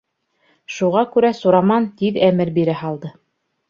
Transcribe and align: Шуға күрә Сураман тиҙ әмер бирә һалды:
Шуға 0.77 1.03
күрә 1.13 1.31
Сураман 1.43 1.89
тиҙ 2.03 2.21
әмер 2.33 2.57
бирә 2.61 2.81
һалды: 2.85 3.19